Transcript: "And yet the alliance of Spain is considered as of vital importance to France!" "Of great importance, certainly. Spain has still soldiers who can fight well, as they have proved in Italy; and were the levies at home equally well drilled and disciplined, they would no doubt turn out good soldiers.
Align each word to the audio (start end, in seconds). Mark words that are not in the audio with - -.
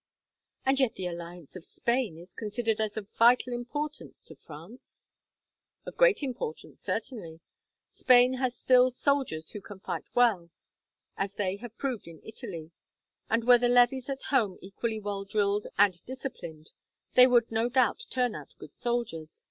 "And 0.65 0.79
yet 0.79 0.95
the 0.95 1.05
alliance 1.05 1.55
of 1.55 1.63
Spain 1.63 2.17
is 2.17 2.33
considered 2.33 2.81
as 2.81 2.97
of 2.97 3.07
vital 3.11 3.53
importance 3.53 4.23
to 4.23 4.35
France!" 4.35 5.11
"Of 5.85 5.95
great 5.95 6.23
importance, 6.23 6.81
certainly. 6.81 7.39
Spain 7.91 8.39
has 8.39 8.55
still 8.57 8.89
soldiers 8.89 9.51
who 9.51 9.61
can 9.61 9.79
fight 9.79 10.05
well, 10.15 10.49
as 11.17 11.35
they 11.35 11.57
have 11.57 11.77
proved 11.77 12.07
in 12.07 12.19
Italy; 12.23 12.71
and 13.29 13.43
were 13.43 13.59
the 13.59 13.69
levies 13.69 14.09
at 14.09 14.23
home 14.31 14.57
equally 14.59 14.99
well 14.99 15.23
drilled 15.23 15.67
and 15.77 16.03
disciplined, 16.03 16.71
they 17.13 17.27
would 17.27 17.51
no 17.51 17.69
doubt 17.69 18.01
turn 18.09 18.33
out 18.33 18.55
good 18.57 18.75
soldiers. 18.75 19.39